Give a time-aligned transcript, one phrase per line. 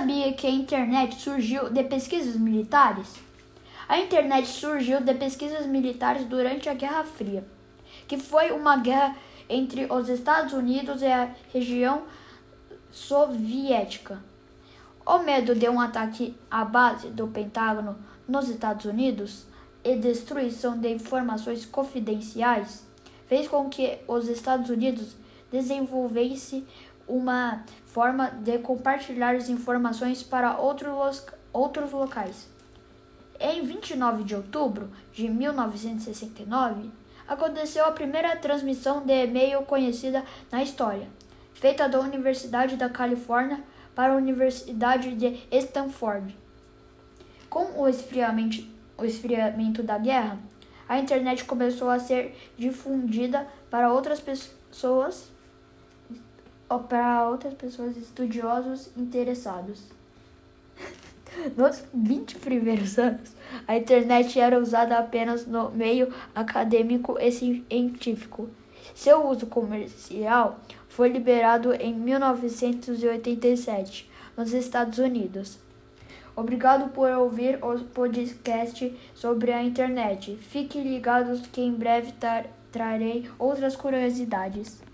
[0.00, 3.16] sabia que a internet surgiu de pesquisas militares?
[3.86, 7.44] A internet surgiu de pesquisas militares durante a Guerra Fria,
[8.08, 9.14] que foi uma guerra
[9.46, 12.04] entre os Estados Unidos e a região
[12.90, 14.22] soviética.
[15.04, 19.44] O medo de um ataque à base do Pentágono nos Estados Unidos
[19.84, 22.86] e destruição de informações confidenciais
[23.26, 25.14] fez com que os Estados Unidos
[25.52, 26.64] desenvolvesse
[27.10, 32.48] uma forma de compartilhar as informações para outros, outros locais.
[33.38, 36.90] Em 29 de outubro de 1969,
[37.26, 41.08] aconteceu a primeira transmissão de e-mail conhecida na história,
[41.52, 43.62] feita da Universidade da Califórnia
[43.94, 46.36] para a Universidade de Stanford.
[47.48, 48.64] Com o esfriamento,
[48.96, 50.38] o esfriamento da guerra,
[50.88, 55.30] a internet começou a ser difundida para outras pessoas
[56.78, 59.82] para outras pessoas estudiosos interessados.
[61.56, 63.34] Nos 20 primeiros anos,
[63.66, 68.48] a internet era usada apenas no meio acadêmico e científico.
[68.94, 75.58] Seu uso comercial foi liberado em 1987 nos Estados Unidos.
[76.34, 80.36] Obrigado por ouvir o podcast sobre a internet.
[80.40, 82.12] Fiquem ligados que em breve
[82.72, 84.89] trarei outras curiosidades.